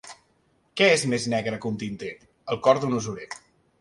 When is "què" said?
0.79-0.87